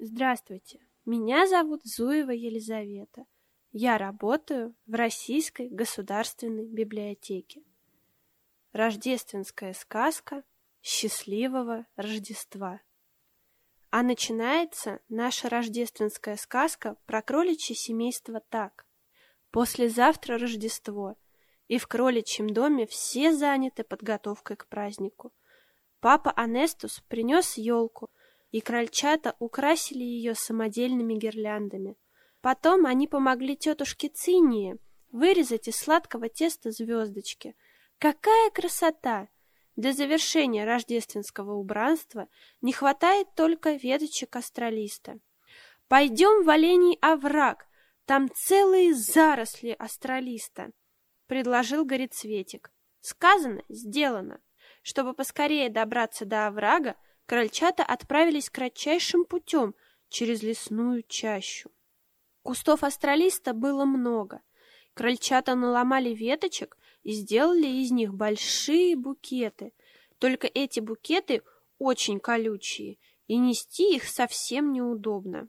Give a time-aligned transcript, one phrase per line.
[0.00, 3.26] Здравствуйте, меня зовут Зуева Елизавета.
[3.72, 7.64] Я работаю в Российской государственной библиотеке.
[8.70, 10.44] Рождественская сказка
[10.82, 12.80] счастливого Рождества.
[13.90, 18.86] А начинается наша рождественская сказка про кроличье семейство так.
[19.50, 21.16] Послезавтра Рождество,
[21.66, 25.32] и в кроличьем доме все заняты подготовкой к празднику.
[25.98, 28.10] Папа Анестус принес елку,
[28.50, 31.96] и крольчата украсили ее самодельными гирляндами.
[32.40, 34.78] Потом они помогли тетушке Цинии
[35.10, 37.54] вырезать из сладкого теста звездочки.
[37.98, 39.28] Какая красота!
[39.76, 42.28] Для завершения рождественского убранства
[42.60, 45.20] не хватает только веточек астролиста.
[45.86, 47.68] Пойдем в оленей овраг,
[48.04, 50.72] там целые заросли астролиста,
[51.26, 52.72] предложил Горецветик.
[53.00, 54.40] Сказано, сделано.
[54.82, 56.96] Чтобы поскорее добраться до оврага,
[57.28, 59.74] крольчата отправились кратчайшим путем
[60.08, 61.70] через лесную чащу.
[62.42, 64.40] Кустов астролиста было много.
[64.94, 69.74] Крольчата наломали веточек и сделали из них большие букеты.
[70.18, 71.42] Только эти букеты
[71.78, 75.48] очень колючие, и нести их совсем неудобно.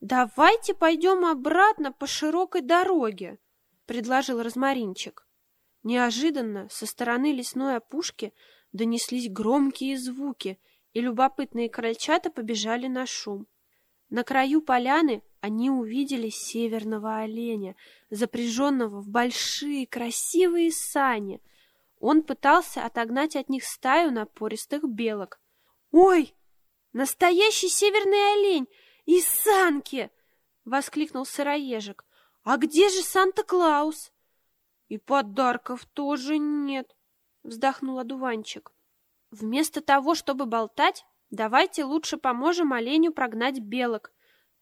[0.00, 3.38] «Давайте пойдем обратно по широкой дороге»,—
[3.86, 5.26] предложил Розмаринчик.
[5.84, 8.34] Неожиданно со стороны лесной опушки
[8.72, 10.58] донеслись громкие звуки,
[10.96, 13.46] и любопытные крольчата побежали на шум.
[14.08, 17.76] На краю поляны они увидели северного оленя,
[18.08, 21.42] запряженного в большие красивые сани.
[22.00, 25.38] Он пытался отогнать от них стаю напористых белок.
[25.90, 26.34] «Ой,
[26.94, 28.66] настоящий северный олень!
[29.04, 30.10] И санки!»—
[30.64, 32.06] воскликнул сыроежик.
[32.42, 34.12] «А где же Санта-Клаус?»
[34.88, 36.96] «И подарков тоже нет»,—
[37.42, 38.72] вздохнул одуванчик.
[39.30, 44.12] «Вместо того, чтобы болтать, давайте лучше поможем оленю прогнать белок»,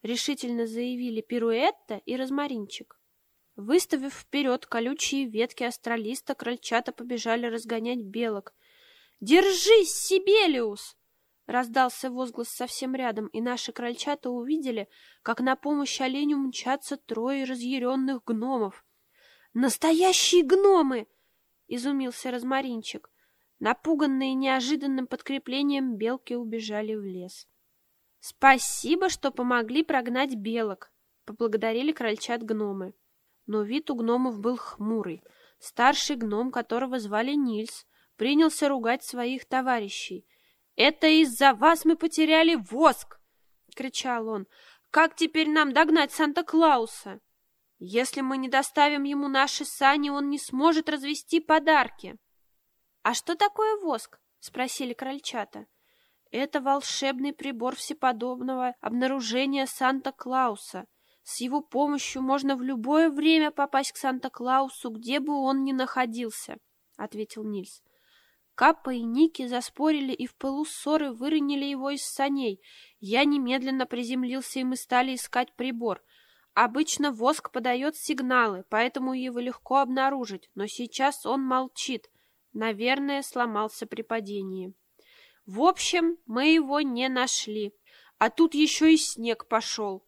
[0.03, 3.01] решительно заявили Пируэтта и Розмаринчик.
[3.57, 8.55] Выставив вперед колючие ветки астролиста, крольчата побежали разгонять белок.
[9.20, 10.96] «Держись, Сибелиус!»
[11.46, 14.89] Раздался возглас совсем рядом, и наши крольчата увидели,
[15.23, 18.85] как на помощь оленю мчатся трое разъяренных гномов.
[19.52, 21.07] «Настоящие гномы!»—
[21.69, 23.11] изумился Розмаринчик.
[23.64, 27.48] Напуганные неожиданным подкреплением, белки убежали в лес.
[28.20, 30.92] «Спасибо, что помогли прогнать белок»,—
[31.25, 32.92] поблагодарили крольчат гномы.
[33.47, 35.23] Но вид у гномов был хмурый.
[35.58, 37.86] Старший гном, которого звали Нильс,
[38.17, 40.27] принялся ругать своих товарищей.
[40.77, 43.19] «Это из-за вас мы потеряли воск!»—
[43.75, 44.46] кричал он.
[44.91, 47.19] «Как теперь нам догнать Санта-Клауса?
[47.79, 52.19] Если мы не доставим ему наши сани, он не сможет развести подарки».
[53.05, 55.67] «А что такое воск?»— спросили крольчата.
[56.31, 60.87] Это волшебный прибор всеподобного обнаружения Санта-Клауса.
[61.23, 66.57] С его помощью можно в любое время попасть к Санта-Клаусу, где бы он ни находился,—
[66.97, 67.83] ответил Нильс.
[68.55, 72.63] Капа и Ники заспорили и в пылу ссоры выронили его из саней.
[73.01, 76.03] Я немедленно приземлился, и мы стали искать прибор.
[76.55, 82.09] Обычно воск подает сигналы, поэтому его легко обнаружить, но сейчас он молчит.
[82.55, 84.73] Наверное, сломался при падении.
[85.45, 87.75] В общем, мы его не нашли.
[88.19, 90.07] А тут еще и снег пошел.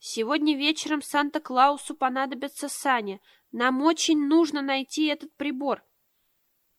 [0.00, 3.22] Сегодня вечером Санта-Клаусу понадобятся сани.
[3.52, 5.84] Нам очень нужно найти этот прибор.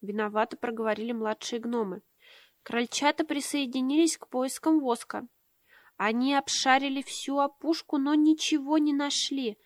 [0.02, 2.02] Виновато проговорили младшие гномы.
[2.62, 5.26] Крольчата присоединились к поискам воска.
[5.96, 9.58] Они обшарили всю опушку, но ничего не нашли.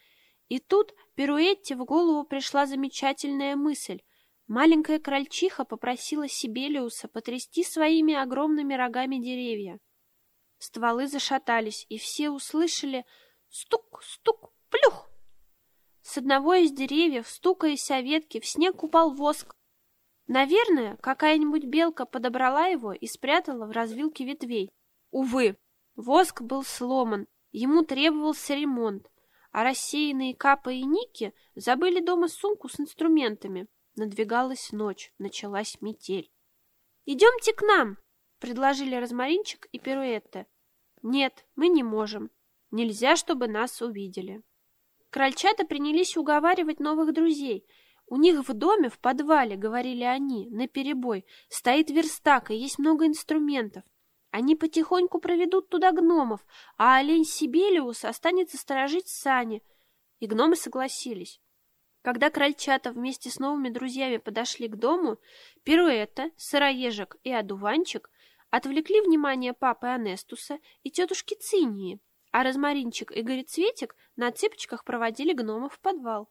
[0.47, 4.01] И тут Перуэтте в голову пришла замечательная мысль.
[4.49, 9.79] Маленькая крольчиха попросила Сибелиуса потрясти своими огромными рогами деревья.
[10.57, 13.05] Стволы зашатались, и все услышали
[13.47, 15.07] стук, стук, плюх.
[16.01, 19.55] С одного из деревьев, стукаясь о ветки, в снег упал воск.
[20.25, 24.71] Наверное, какая-нибудь белка подобрала его и спрятала в развилке ветвей.
[25.11, 25.57] Увы,
[25.95, 29.11] воск был сломан, ему требовался ремонт,
[29.51, 33.67] а рассеянные Капа и Ники забыли дома сумку с инструментами.
[33.99, 36.31] Надвигалась ночь, началась метель.
[37.03, 37.97] «Идемте к нам!»—
[38.39, 40.45] предложили Розмаринчик и Пируэтта.
[41.01, 42.31] «Нет, мы не можем.
[42.71, 44.41] Нельзя, чтобы нас увидели».
[45.09, 47.67] Крольчата принялись уговаривать новых друзей.
[48.07, 53.83] У них в доме, в подвале, говорили они, наперебой, стоит верстак и есть много инструментов.
[54.31, 56.39] Они потихоньку проведут туда гномов,
[56.77, 59.61] а олень Сибелиус останется сторожить сани.
[60.19, 61.41] И гномы согласились.
[62.01, 65.17] Когда крольчата вместе с новыми друзьями подошли к дому,
[65.63, 68.09] Пируэта, Сыроежек и Одуванчик
[68.49, 71.99] отвлекли внимание папы Анестуса и тетушки Цинии,
[72.31, 76.29] а Розмаринчик и Горецветик на цыпочках проводили гномов в подвал.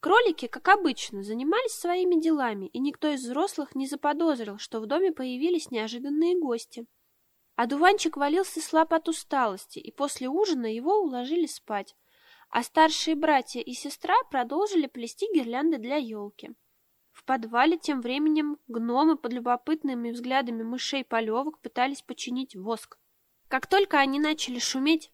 [0.00, 5.12] Кролики, как обычно, занимались своими делами, и никто из взрослых не заподозрил, что в доме
[5.12, 6.86] появились неожиданные гости.
[7.56, 11.96] Одуванчик валился слаб от усталости, и после ужина его уложили спать,
[12.50, 16.50] а старшие братья и сестра продолжили плести гирлянды для елки.
[17.12, 22.98] В подвале тем временем гномы под любопытными взглядами мышей-полевок пытались починить воск.
[23.48, 25.10] Как только они начали шуметь,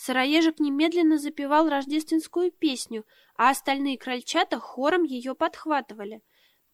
[0.00, 3.04] Сыроежек немедленно запевал рождественскую песню,
[3.34, 6.22] а остальные крольчата хором ее подхватывали.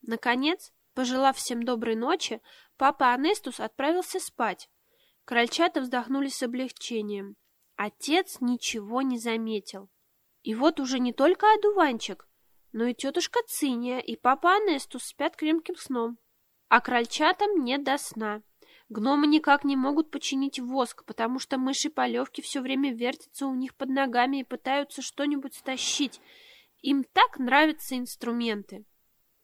[0.03, 2.43] Наконец, пожелав всем доброй ночи,
[2.77, 4.69] папа Анестус отправился спать.
[5.25, 7.37] Крольчата вздохнули с облегчением.
[7.77, 9.89] Отец ничего не заметил.
[10.45, 12.29] И вот уже не только одуванчик,
[12.73, 16.19] но и тетушка Циния и папа Анестус спят крепким сном.
[16.69, 18.43] А крольчатам не до сна.
[18.91, 23.89] Гномы никак не могут починить воск, потому что мыши-полевки все время вертятся у них под
[23.89, 26.21] ногами и пытаются что-нибудь стащить.
[26.83, 28.85] Им так нравятся инструменты.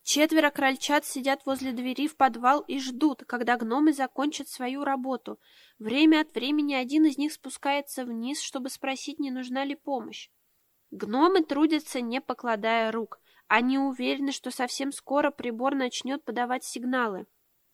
[0.03, 5.41] Четверо крольчат сидят возле двери в подвал и ждут, когда гномы закончат свою работу.
[5.79, 10.29] Время от времени один из них спускается вниз, чтобы спросить, не нужна ли помощь.
[10.91, 13.21] Гномы трудятся, не покладая рук.
[13.49, 17.27] Они уверены, что совсем скоро прибор начнет подавать сигналы.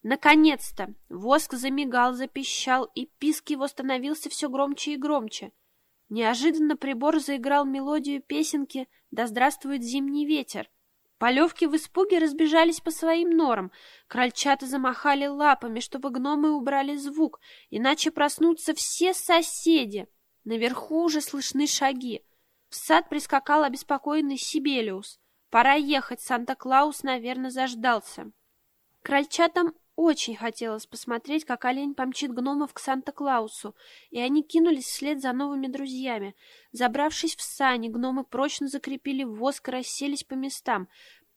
[0.03, 0.95] Наконец-то!
[1.09, 5.53] Воск замигал, запищал, и писк его становился все громче и громче.
[6.09, 10.71] Неожиданно прибор заиграл мелодию песенки «Да здравствует зимний ветер».
[11.19, 13.73] Полевки в испуге разбежались по своим норам.
[14.07, 17.41] Крольчата замахали лапами, чтобы гномы убрали звук,
[17.71, 20.07] иначе проснутся все соседи.
[20.45, 22.23] Наверху уже слышны шаги.
[22.69, 25.19] В сад прискакал обеспокоенный Сибелиус.
[25.51, 28.33] Пора ехать, Санта-Клаус, наверное, заждался.
[29.03, 33.75] Крольчатам очень хотелось посмотреть, как олень помчит гномов к Санта-Клаусу,
[34.11, 36.37] и они кинулись вслед за новыми друзьями.
[36.73, 40.89] Забравшись в сани, гномы прочно закрепили воск и расселись по местам.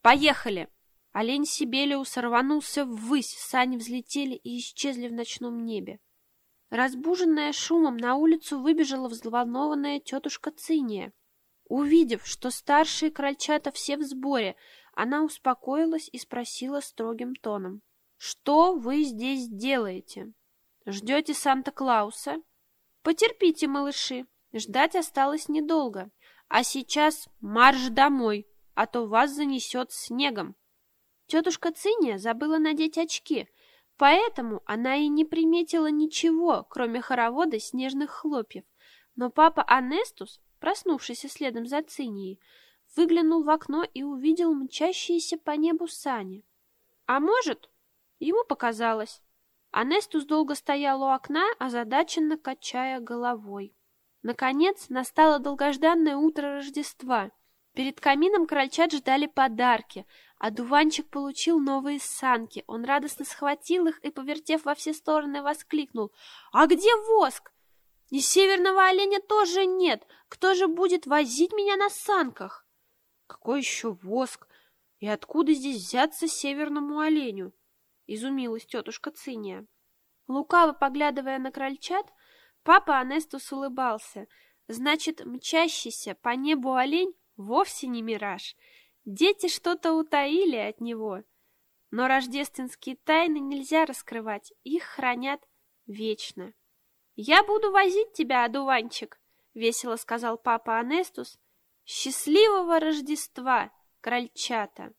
[0.01, 0.67] «Поехали!»
[1.13, 5.99] Олень Сибелиус рванулся ввысь, сани взлетели и исчезли в ночном небе.
[6.69, 11.13] Разбуженная шумом, на улицу выбежала взволнованная тетушка Циния.
[11.69, 14.55] Увидев, что старшие крольчата все в сборе,
[14.93, 17.83] она успокоилась и спросила строгим тоном.
[18.17, 20.33] Что вы здесь делаете?
[20.87, 22.41] Ждете Санта-Клауса?
[23.03, 26.09] Потерпите, малыши, ждать осталось недолго.
[26.47, 30.55] А сейчас марш домой, а то вас занесет снегом.
[31.27, 33.47] Тетушка Циния забыла надеть очки,
[33.95, 38.63] поэтому она и не приметила ничего, кроме хоровода снежных хлопьев.
[39.15, 42.39] Но папа Анестус, проснувшийся следом за Цинией,
[42.95, 46.43] выглянул в окно и увидел мчащиеся по небу сани.
[47.05, 47.69] А может,
[48.19, 49.21] Ему показалось.
[49.71, 53.73] Анестус долго стоял у окна, озадаченно качая головой.
[54.23, 57.31] Наконец настало долгожданное утро Рождества.
[57.73, 60.05] Перед камином крольчат ждали подарки,
[60.37, 62.65] а дуванчик получил новые санки.
[62.67, 66.11] Он радостно схватил их и, повертев во все стороны, воскликнул.
[66.51, 67.53] «А где воск?
[68.09, 70.05] И северного оленя тоже нет.
[70.27, 72.65] Кто же будет возить меня на санках?»
[73.27, 74.47] «Какой еще воск?
[74.99, 77.53] И откуда здесь взяться северному оленю?»
[78.09, 79.65] изумилась тетушка Циния.
[80.27, 82.05] Лукаво поглядывая на крольчат,
[82.63, 84.27] папа Анестус улыбался.
[84.67, 88.55] Значит, мчащийся по небу олень вовсе не мираж.
[89.05, 91.23] Дети что-то утаили от него.
[91.91, 95.41] Но рождественские тайны нельзя раскрывать, их хранят
[95.87, 96.53] вечно.
[97.21, 99.19] «Я буду возить тебя, одуванчик»,—
[99.53, 101.37] весело сказал папа Анестус.
[101.85, 104.93] «Счастливого Рождества, крольчата!»